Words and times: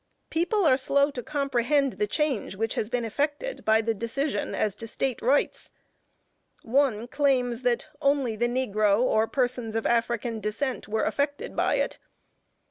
People 0.31 0.65
are 0.65 0.77
slow 0.77 1.11
to 1.11 1.21
comprehend 1.21 1.93
the 1.93 2.07
change 2.07 2.55
which 2.55 2.73
has 2.73 2.89
been 2.89 3.05
effected 3.05 3.63
by 3.63 3.81
the 3.83 3.93
decision 3.93 4.55
as 4.55 4.73
to 4.73 4.87
State 4.87 5.21
rights. 5.21 5.69
One, 6.63 7.07
claims 7.07 7.61
that 7.61 7.87
only 8.01 8.35
the 8.35 8.47
negro, 8.47 9.01
or 9.01 9.27
persons 9.27 9.75
of 9.75 9.85
African 9.85 10.39
descent, 10.39 10.87
were 10.87 11.03
affected 11.03 11.55
by 11.55 11.75
it. 11.75 11.99